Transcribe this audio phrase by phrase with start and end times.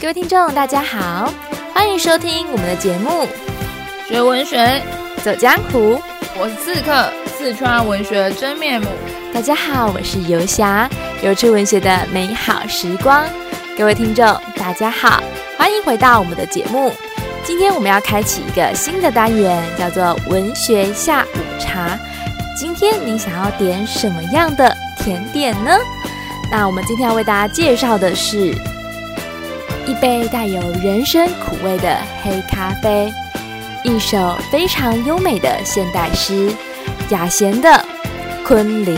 [0.00, 1.28] 各位听众，大家好，
[1.74, 3.26] 欢迎收听我们的节目
[4.06, 4.80] 《学文学
[5.24, 5.94] 走江湖》。
[6.38, 8.86] 我是刺客，四川文学真面目。
[9.34, 10.88] 大家好，我是游侠，
[11.20, 13.24] 游出文学的美好时光。
[13.76, 14.24] 各位听众，
[14.54, 15.20] 大家好，
[15.56, 16.92] 欢迎回到我们的节目。
[17.42, 21.98] 今天我们要开启一个新的单元，叫做“文学下午茶”。
[22.56, 25.76] 今天你想要点什么样的甜点呢？
[26.52, 28.54] 那我们今天要为大家介绍的是。
[29.88, 33.10] 一杯带有人生苦味的黑咖啡，
[33.82, 36.52] 一首非常优美的现代诗，
[37.08, 37.70] 雅贤的
[38.44, 38.94] 《昆凌》。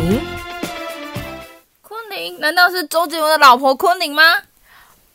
[1.80, 4.22] 昆凌难道是周杰伦的老婆昆凌吗？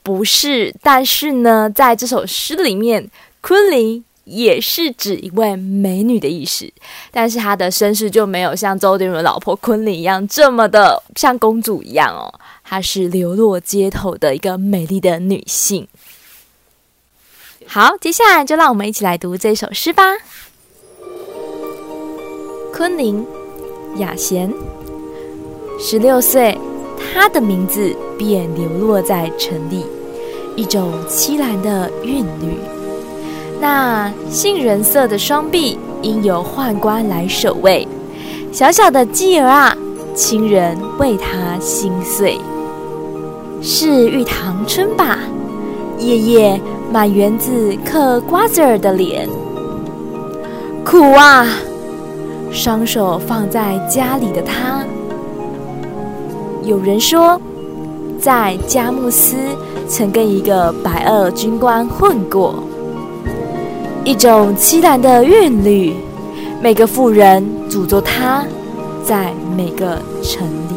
[0.02, 3.12] 不是，但是呢，在这首诗里面，
[3.42, 6.72] 昆凌也是指一位美女的意思，
[7.12, 12.34] 但是她的身世就没有像周杰伦的老婆昆凌一样这么的像公主一样哦。
[12.68, 15.88] 她是流落街头的一个美丽的女性。
[17.68, 20.04] 好，接下来就让我们一起来读这首诗吧。
[22.74, 23.26] 昆凌，
[23.98, 24.52] 雅贤，
[25.80, 26.58] 十六岁，
[27.14, 29.86] 她的名字便流落在城里，
[30.56, 32.58] 一种凄兰的韵律。
[33.62, 37.88] 那杏仁色的双臂，应由宦官来守卫。
[38.52, 39.78] 小小的妓儿啊，
[40.14, 42.40] 亲人为她心碎。
[43.62, 45.20] 是玉堂春吧，
[45.98, 46.62] 夜夜
[46.92, 49.28] 满园子嗑瓜子儿的脸，
[50.84, 51.48] 苦啊！
[52.52, 54.84] 双手放在家里的他。
[56.64, 57.40] 有人说，
[58.20, 59.36] 在佳木斯
[59.88, 62.56] 曾跟一个白俄军官混过，
[64.04, 65.96] 一种凄兰的韵律，
[66.62, 68.46] 每个妇人诅咒她，
[69.04, 70.75] 在每个城里。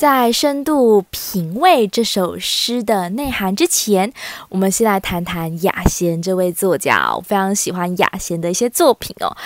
[0.00, 4.10] 在深度品味这首诗的内涵之前，
[4.48, 7.14] 我们先来谈谈雅贤这位作家。
[7.14, 9.36] 我非常喜欢雅贤的一些作品哦。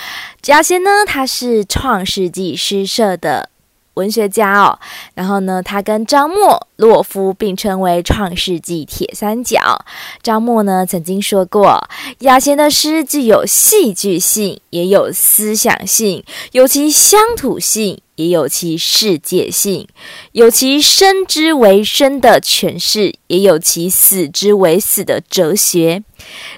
[0.46, 3.50] 雅贤呢，他是创世纪诗社的。
[3.94, 4.78] 文学家哦，
[5.14, 9.84] 然后呢，他跟张默、洛夫并称为创世纪铁三角。
[10.22, 11.88] 张默呢曾经说过，
[12.20, 19.88] 雅贤的诗具有戏剧性，也有思想性，有其乡土性，也有其世界性，
[20.32, 26.02] 有其生之为生的诠释，也有其死之为死的哲学。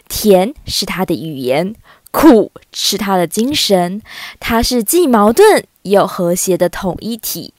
[0.08, 1.74] 甜是他的语言，
[2.10, 4.00] 苦是他的精神，
[4.38, 5.66] 他是既矛盾。
[5.90, 7.52] 有和谐的统一体，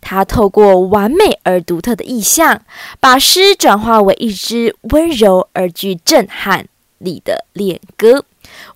[0.00, 2.62] 他透过完美而独特的意象，
[3.00, 6.66] 把诗转化为一支温柔而具震撼
[6.98, 8.24] 力的恋歌。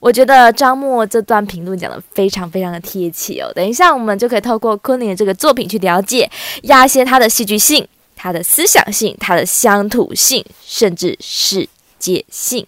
[0.00, 3.52] 我觉得张默这段评论讲得非常非常的贴切哦。
[3.54, 6.28] 等一下，我们就可以透过昆凌的这个作品去了解
[6.62, 7.86] 雅贤他的戏剧性、
[8.16, 12.66] 他的思想性、他的乡土性，甚至世界性。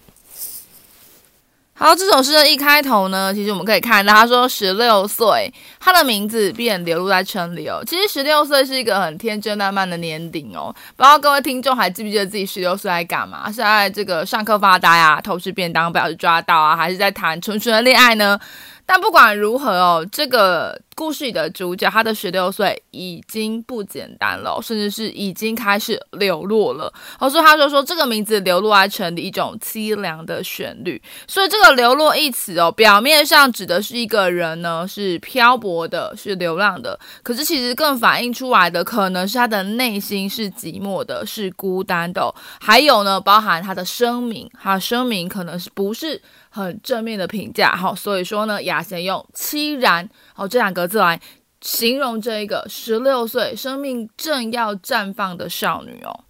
[1.82, 7.82] 好，这首诗的一开头呢，其实我们可以看到，他说十六岁，他的名字便流露在城里哦。
[7.86, 10.70] 其实十六岁是一个很天真浪漫的年龄哦。
[10.94, 13.46] 不知道各位听众还记不记得自己十六岁在干嘛？
[13.50, 18.38] 是在这个上课发呆啊，偷吃便当不要被抓到啊，还是在谈纯纯的恋爱呢？
[18.84, 26.92] 但不管如何哦，这个故事里的主角，他的十六岁已经不简单了，甚至是已经开始流落了。
[27.18, 31.00] 所以他说说这个名字流落在城里，一种凄凉的旋律。
[31.26, 42.30] 所以这个“流落”一词哦，表面上指的是一个人呢是漂泊的，是流浪的，可是其实更反映出来的可能是他的内心是寂寞的，是孤单的。
[42.60, 46.20] 还有呢，包含他的声名，他声名可能是不是？
[46.52, 50.08] 很正面的评价，好，所以说呢，雅贤用凄然，
[50.40, 51.20] 哦这两个字来
[51.60, 56.20] 形容这一个十六岁生命正要绽放的少女哦。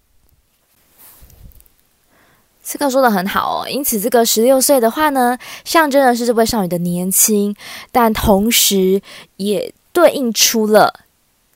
[2.61, 7.55] 这个说的很好哦，因此这个十六岁的话呢，象征的是这位少女的年轻，
[7.91, 9.01] 但同时
[9.37, 11.05] 也对应出了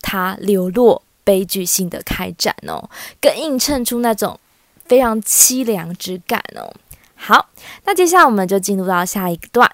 [0.02, 2.90] 她流落悲剧性的开展哦，
[3.20, 4.40] 更映衬出那种
[4.86, 6.74] 非常凄凉之感哦。
[7.16, 7.50] 好，
[7.84, 9.70] 那接下来我们就进入到下一段。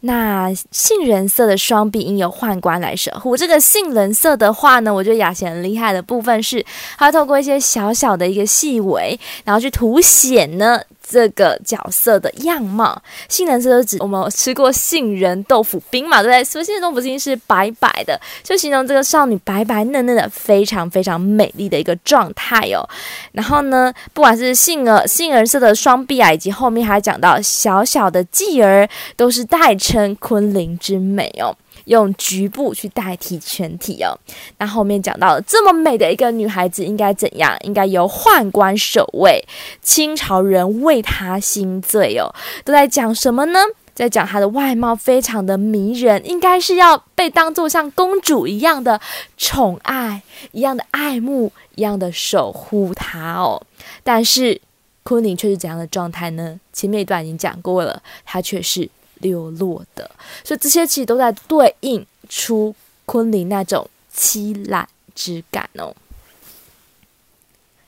[0.00, 3.36] 那杏仁色的双臂应由宦官来守护。
[3.36, 6.64] 这个杏仁色的话呢，我觉得雅贤很厉害的部分是，
[6.96, 10.80] 他透过一些小小的一个细微，然后去凸显呢。
[11.10, 16.44] 这个角色的样貌，杏仁色是指我们吃过杏仁豆腐冰嘛，对不对？
[16.44, 22.86] 所以杏仁豆腐冰是白白的，就形容这个少女白白嫩嫩的，非常非常美丽的一个状态哦。
[23.32, 28.86] 然后呢，不管是杏儿杏仁色的双臂啊，以及后面还讲到小小的妓儿，
[29.16, 31.56] 都是代称昆凌之美哦。
[31.84, 34.12] 用局部去代替全体哦。
[34.58, 37.56] 那后面讲到了这么美的一个女孩子应该怎样？
[37.62, 39.42] 应该由宦官守卫，
[39.80, 42.28] 清朝人为她心醉哦。
[42.62, 43.60] 都在讲什么呢？
[43.94, 49.00] 在讲她的外貌非常的迷人，应该是要被当做像公主一样的
[49.38, 50.22] 宠爱，
[50.52, 53.62] 一样的爱慕，一样的守护她哦。
[54.04, 54.60] 但是
[55.04, 56.60] 昆凌却是怎样的状态呢？
[56.74, 60.10] 前面一段已经讲过了，她却是流落的，
[60.44, 62.74] 所以这些其实都在对应出
[63.06, 65.94] 昆凌那种凄懒之感哦。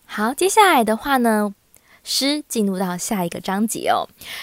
[0.07, 1.55] 好，接下来的话呢，
[2.11, 4.03] 诗进入到下一个章节哦，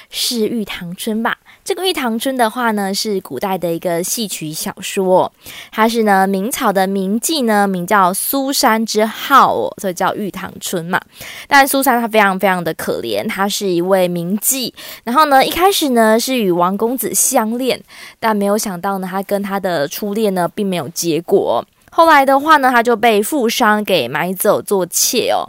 [0.10, 1.38] 是《玉堂春》吧？
[1.66, 5.30] 这个《玉堂春》的话呢，是古代的一个戏曲小说，
[5.70, 10.98] 它是呢明朝的名妓呢，名叫苏珊之号哦，所以叫《玉堂春》嘛。
[11.46, 14.74] 但苏珊她非常非常的可怜，她是一位名妓，
[15.04, 17.84] 然后呢一开始呢是与王公子相恋，
[18.18, 21.66] 但没有想到呢，她跟她的初恋呢并没有结果。
[21.92, 25.42] 后来的话呢，他就被富商给买走做妾哦。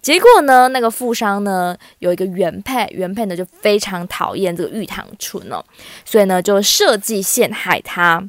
[0.00, 5.64] 结果呢，那个富商呢有一个原配，原配呢就非常讨厌这个玉堂春哦，
[6.04, 8.22] 所以呢就设计陷害他。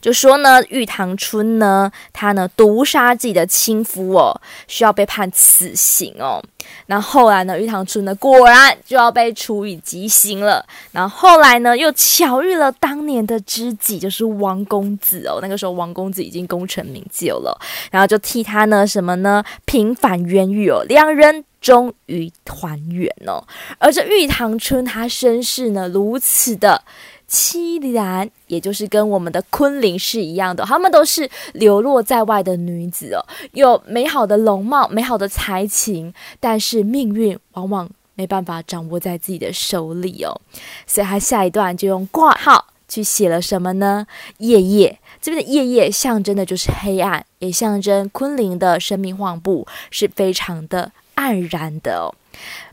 [0.00, 6.42] 就说呢，玉堂春呢，他呢毒杀自己的亲夫哦，需要被判死刑哦。
[6.86, 10.64] 那后来呢，玉堂春呢果然就要被处以极刑了。
[10.92, 15.38] 然后后来呢，又巧遇了当年的知己，就是王公子哦。
[15.42, 17.58] 那个时候王公子已经功成名就了，
[17.90, 23.42] 然后就替他呢什么呢平反冤狱哦，两人终于团圆哦。
[23.78, 26.82] 而这玉堂春他身世呢如此的。
[27.30, 40.40] 凄然，也就是跟我们的昆凌是一样的，她们都是流落在外的女子哦，有美好的容貌、美好的才情，但是命运往往没办法掌握在自己的手里哦。
[40.86, 44.04] 所以他下一段就用括号去写了什么呢？
[44.38, 52.10] 夜夜，这边的夜夜象征的就是黑暗，也象征昆凌的生命画布是非常的黯然的哦。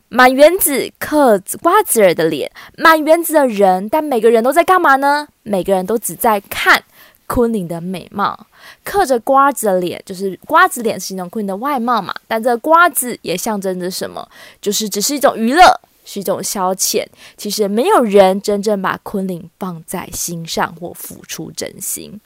[0.08, 5.28] 满园子嗑瓜子儿的脸，满园子的人，但每个人都在干嘛呢？
[5.42, 6.82] 每个人都只在看
[7.26, 8.46] 昆凌的美貌，
[8.82, 12.14] 嗑着瓜子的脸，就是瓜子脸，形容昆凌的外貌嘛。
[12.26, 14.26] 但这瓜子也象征着什么？
[14.62, 17.04] 就是只是一种娱乐，是一种消遣。
[17.36, 22.18] 其实没有人真正把昆凌放在心上或付出真心。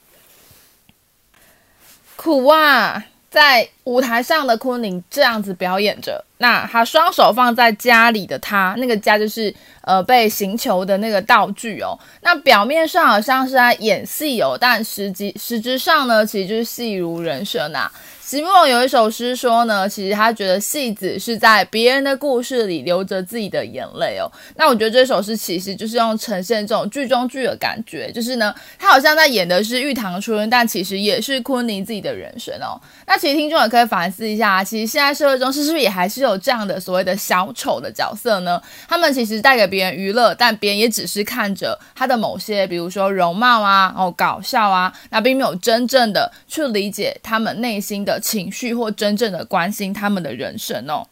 [2.15, 6.25] 苦啊，在舞台上的昆凌这样子表演着。
[6.39, 11.97] 那他双手放在家里的他，那个家就是呃被刑求的那个道具哦。
[12.23, 17.91] 那表面上好像是在演戏哦，但实际实质上呢，其实就是戏如人生啊。
[18.21, 24.27] 席慕容有一首诗说呢，其实他觉得戏子是在别人的故事里流着自己的眼泪哦。
[24.57, 32.81] 那我觉得这首诗其实就是用呈现这种剧中剧的感觉，就是呢，他好像在演的是玉堂春，但其实也是昆凌自己的人生哦。
[33.07, 38.61] 那其实听众也可以反思一下，其实现在社会中是不是也还是有这样的所谓的小丑的角色呢？
[38.89, 48.21] 他们其实带给别人娱乐，但别人也只是看着他的某些，比如说容貌啊，哦搞笑啊，那并没有真正的去理解他们内心的。
[48.33, 51.07] 情绪或真正的关心他们的人生哦。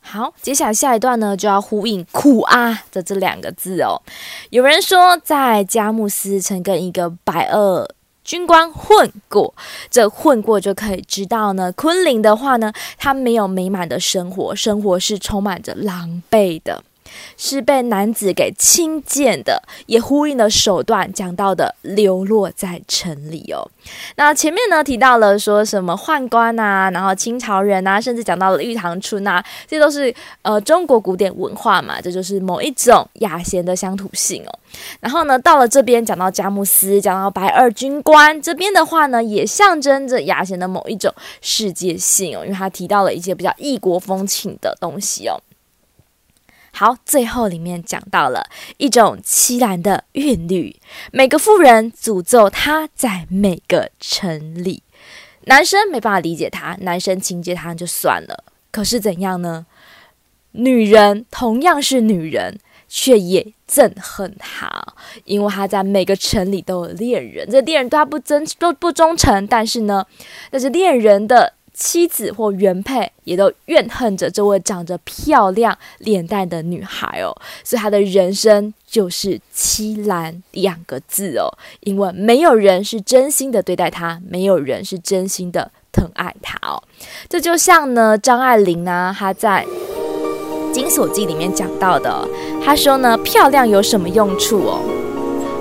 [0.00, 4.02] 好，接下来下一段呢，就要呼应“苦啊”的这两个字哦。
[4.50, 7.88] 有人说，在佳木斯曾跟一个白俄
[8.24, 9.54] 军官混过，
[9.90, 11.70] 这混过就可以知道呢。
[11.72, 16.82] 昆凌的话呢，她没有美满的生活，生活是充满着狼狈的。
[17.36, 23.68] 是被男子给轻贱的，也呼应了手段讲到的流落在城里哦。
[24.16, 34.58] 那前面呢提到了说什么宦官啊，然后清朝人啊，甚至讲到了玉堂春啊，这都是呃中国古典文化嘛，这就是某一种雅贤的乡土性哦。
[35.00, 45.38] 然后呢，到了这边讲到佳木斯，讲到白二军官这边的话呢，也象征着雅贤的某一种世界性哦，因为他提到了一些比较异国风情的东西哦。
[46.76, 50.74] 好，最后里面讲到了一种凄然的韵律，
[51.12, 54.82] 每个妇人诅咒他在每个城里，
[55.44, 59.66] 男生没办法理解他，男生情结他就算了，可是怎样呢？
[60.50, 64.68] 女人同样是女人，却也憎恨他，
[65.26, 70.04] 因为他在每个城里都有恋人，这恋人对他不真不不忠诚，但是呢，
[70.50, 71.52] 但是恋人的。
[71.74, 81.50] 妻子或原配也都怨恨着这位长着漂亮脸蛋的女孩哦，所以她的人生就是凄凉两个字哦，
[81.80, 86.80] 因为没有人是真心的对待她，没有人是真心的疼爱她哦。
[87.28, 89.66] 这就像呢，张爱玲呢，她在
[90.72, 92.28] 《金锁记》里面讲到的，
[92.64, 94.80] 她说呢，漂亮有什么用处哦？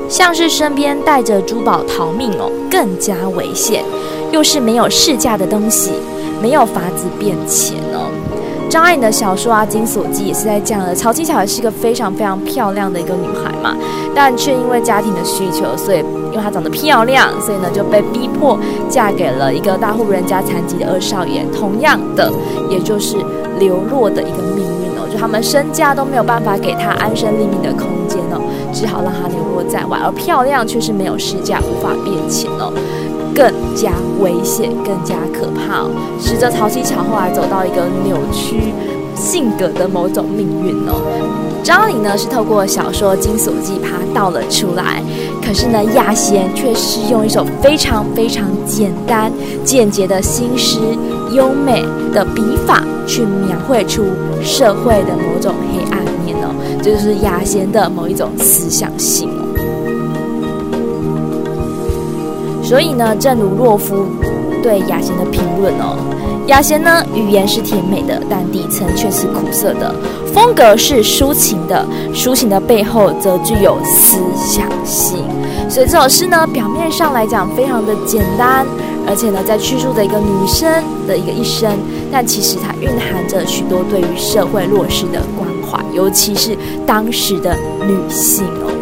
[0.07, 3.83] 像是身边带着珠宝逃命哦，更加危险。
[4.33, 5.91] 又是没有市价的东西，
[6.41, 8.09] 没有法子变钱哦。
[8.67, 10.95] 张爱玲的小说啊，《金锁记》也是在讲的。
[10.95, 13.77] 曹七巧也是一个非常非常漂亮的一个女孩嘛，
[14.15, 15.99] 但却因为家庭的需求，所以
[16.31, 18.57] 因为她长得漂亮，所以呢就被逼迫
[18.89, 21.45] 嫁给了一个大户人家残疾的二少爷。
[21.55, 22.33] 同样的，
[22.71, 23.17] 也就是
[23.59, 28.41] 流落的一个命运哦，就他们身家都没有办法给她安身立命的空间哦，
[28.73, 29.99] 只好让她流落在外。
[30.03, 32.73] 而漂亮却是没有市价，无法变钱哦。
[33.35, 38.73] 更加危险，更加可怕哦，使得曹七巧后来走到一个扭曲
[39.15, 41.01] 性格的某种命运哦。
[41.63, 45.01] 张爱玲呢是透过小说《金锁记》把它道了出来，
[45.41, 49.31] 可是呢亚贤却是用一首非常非常简单、
[49.63, 50.77] 简洁的新诗、
[51.31, 51.81] 优美
[52.13, 54.03] 的笔法去描绘出
[54.43, 59.29] 社会的某种黑暗面哦，这就是雅贤的某一种思想性。
[62.73, 64.07] 所以呢，正如洛夫
[64.63, 65.95] 对雅贤的评论哦，
[66.47, 69.93] 雅贤呢语言是甜美的，但底层却是苦涩的；
[70.33, 75.19] 风格是抒情的，抒情的背后则具有思想性。
[75.69, 78.65] 所以这首诗呢，表面上来讲非常的简单，
[79.05, 80.67] 而且呢，在叙述着一个女生
[81.07, 81.77] 的一个一生，
[82.11, 88.72] 但其实它蕴含着许多对于社会弱势的关怀，尤其是当时的女性哦。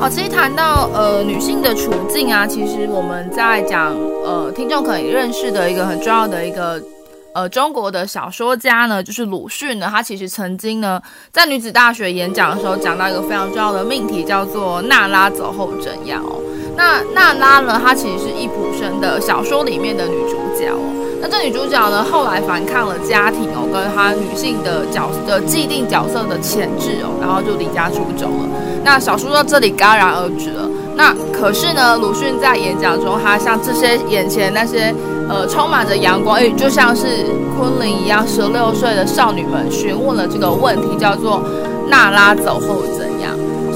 [0.00, 6.82] 好，其实谈到呃女性的处境啊，其实我们在讲呃听众可以认识的一个很重要的一个
[7.34, 9.88] 呃中国的小说家呢，就是鲁迅呢。
[9.90, 10.98] 他其实曾经呢
[11.30, 16.40] 在女子大学演讲的时候讲到一个非常重要的命题，叫做“娜拉走后怎样”哦。
[16.78, 20.80] 那娜拉呢，她其实是易卜生的小说里面的女主角哦。
[21.20, 28.48] 那这女主角呢，后来反抗了家庭哦，跟她女性的角的既定角色的潜质哦，然后就离家出走了。
[28.82, 30.66] 那小说到这里戛然而止了。
[30.96, 34.94] 那可是呢，鲁迅在演讲中，他向这些眼前那些
[35.28, 37.26] 呃充满着阳光，诶，就像是
[37.58, 41.42] 昆凌一样，十六岁的少女们询问了这个问题，叫做
[41.88, 43.09] “娜拉走后怎样”。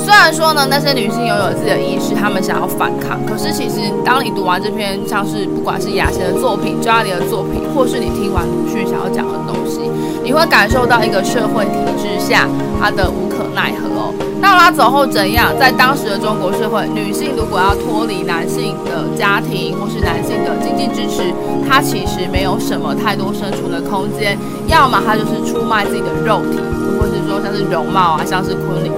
[0.05, 9.81] 虽然说呢，那些女性拥有自己的意识，她们想要反抗，可是其实当你读完这篇，像是不管是雅贤的作品、张爱玲的作品，或是你听完鲁迅想要讲的东西，
[10.23, 12.47] 你会感受到一个社会体制下
[12.79, 14.13] 她的无可奈何哦。
[14.43, 15.57] 娜拉走后怎样？
[15.59, 21.33] 在当时的中国社会，女性如果要脱离男性的家庭或是男性的经济支持，
[21.67, 26.61] 她其实没有什么太多生存的空间，要么她就是出卖自己的肉体，
[27.01, 28.93] 或是说像是容貌啊，像是昆凌。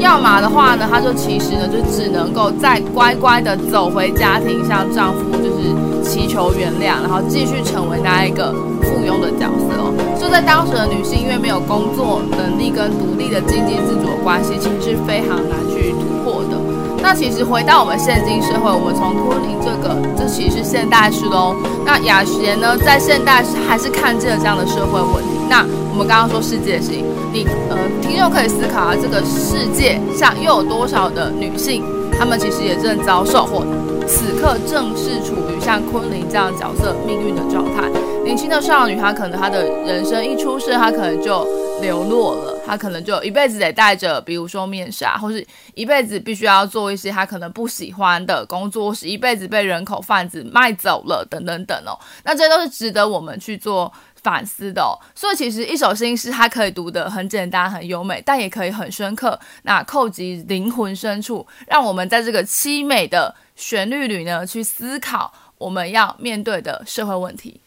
[0.00, 8.52] 要么的话呢，她就其实呢，就只能够再乖乖的走回家庭，向丈夫就是祈求原谅，然后继续成为那一个
[8.82, 9.92] 附庸的角色哦。
[10.18, 16.56] 就在当时的女性，因为没有工作能力跟独立的经济自主的关系，其实是非常难去突破的。
[17.02, 21.54] 那其实回到我们现今社会，我们从昆凌这个，这其实是现代诗喽。
[21.84, 25.40] 那雅贤呢，在现代还是看见了这样的社会问题。
[25.48, 27.04] 那我们刚刚说世界性。
[27.32, 31.84] 你呃，听众可以思考啊，这个世界上又有多少的女性，
[32.16, 33.64] 她们其实也正遭受，或
[34.06, 37.88] 此刻正是处于像昆凌这样角色命运的状态。
[38.24, 41.46] 年轻的少女，她可能她的人生一出生，她可能就
[41.80, 45.44] 流落了，她可能就一辈子得戴着，比如说面纱，或是
[45.74, 51.98] 一辈子必须要做一些她可能不喜欢的工作，是一辈子被人口贩子卖走了，等等等哦。
[52.24, 53.92] 那这些都是值得我们去做。
[54.22, 54.82] 反思的，
[55.14, 67.60] 所以其实一首新诗它可以读得很简单、很优美，但也可以很深刻，那扣及灵魂深处，让我们在这个凄美的旋律里呢，去思考我们要面对的社会问题。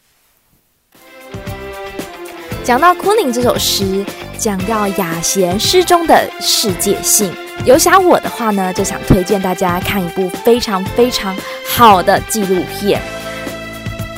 [2.62, 4.04] 讲到昆凌这首诗，
[4.38, 7.30] 讲到雅贤诗中的世界性，
[7.66, 13.02] 有想我的话呢，就想推荐大家看一部非常非常好的纪录片。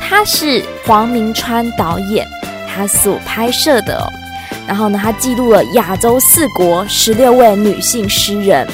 [0.09, 2.25] 他是黄明川导演，
[2.65, 4.09] 他所拍摄的，
[4.65, 8.65] 然后呢，他记录了亚洲四国十六位女性诗人，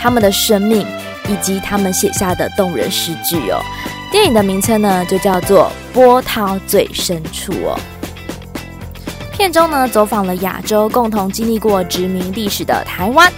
[0.00, 0.84] 他们的生命
[1.28, 3.62] 以及他们写下的动人诗句哦。
[4.10, 7.78] 电影的名称呢，就叫做《波涛最深处》哦。
[9.30, 13.32] 片中呢，走访了亚洲共同经历过殖民历史的台湾、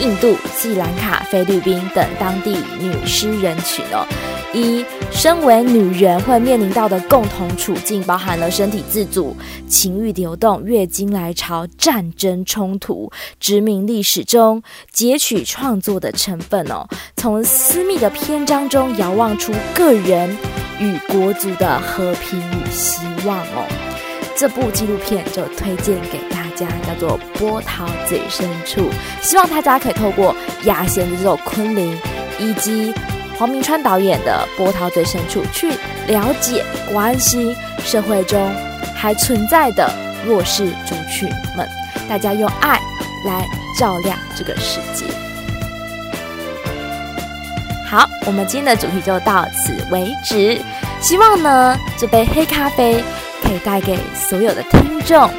[0.00, 4.04] 印度、斯里兰卡、菲律宾等当地女诗人群哦。
[4.52, 9.36] 一，身为女人会面临到的共同处境，包含了身体自主、
[9.68, 13.10] 情欲流动、月经来潮、战争冲突、
[13.40, 14.62] 殖民历史中
[14.92, 16.86] 截取创作的成分哦。
[17.16, 20.36] 从私密的篇章中遥望出个人
[20.78, 23.66] 与国族的和平与希望哦。
[24.36, 26.68] 这部纪录片就推荐给大家。
[26.84, 28.80] 叫做《波涛最深处》。
[29.22, 30.34] 希望大家可以透过
[30.64, 31.96] 雅贤的这首《昆凌》，
[32.40, 32.92] 以及
[33.38, 35.70] 黄明川导演的《波涛最深处》，去
[36.08, 37.54] 了解、关心
[37.84, 38.52] 社会中
[38.96, 39.88] 还存在的
[40.26, 41.68] 弱势族群们。
[42.08, 42.80] 大家用爱
[43.24, 43.46] 来
[43.78, 45.04] 照亮这个世界。
[47.88, 50.60] 好，我们今天的主题就到此为止。
[51.00, 53.04] 希望呢，这杯黑咖啡
[53.40, 55.30] 可以带给所有的听众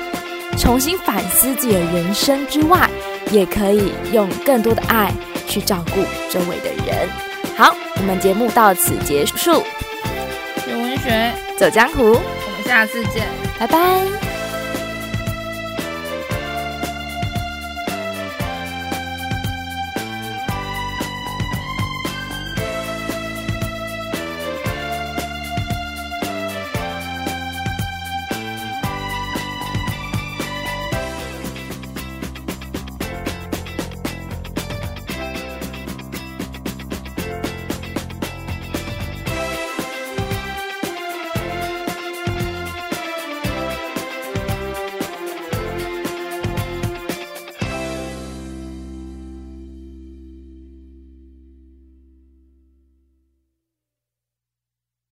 [0.57, 2.89] 重新反思自己的人生之外，
[3.29, 5.11] 也可以用更多的爱
[5.45, 5.99] 去照顾
[6.31, 7.09] 周围的人。
[7.59, 9.61] 好，我们节目到此结束。
[10.65, 13.27] 学文学，走江湖，我们下次见，
[13.59, 14.28] 拜拜。